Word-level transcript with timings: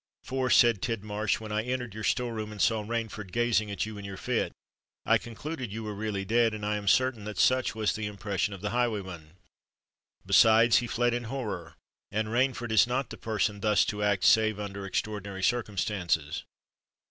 "For," 0.23 0.49
said 0.49 0.81
Tidmarsh, 0.81 1.39
"when 1.39 1.51
I 1.51 1.61
entered 1.61 1.93
your 1.93 2.03
store 2.03 2.33
room 2.33 2.51
and 2.51 2.59
saw 2.59 2.81
Rainford 2.83 3.31
gazing 3.31 3.69
at 3.69 3.85
you 3.85 3.99
in 3.99 4.03
your 4.03 4.17
fit, 4.17 4.51
I 5.05 5.19
concluded 5.19 5.71
you 5.71 5.83
were 5.83 5.93
really 5.93 6.25
dead, 6.25 6.55
and 6.55 6.65
I 6.65 6.75
am 6.77 6.87
certain 6.87 7.23
that 7.25 7.37
such 7.37 7.75
was 7.75 7.93
the 7.93 8.07
impression 8.07 8.51
of 8.55 8.61
the 8.61 8.71
highwayman. 8.71 9.33
Besides, 10.25 10.77
he 10.77 10.87
fled 10.87 11.13
in 11.13 11.25
horror; 11.25 11.75
and 12.09 12.29
Rainford 12.29 12.71
is 12.71 12.87
not 12.87 13.11
the 13.11 13.15
person 13.17 13.59
thus 13.59 13.85
to 13.85 14.01
act 14.01 14.23
save 14.23 14.59
under 14.59 14.87
extraordinary 14.87 15.43
circumstances." 15.43 16.45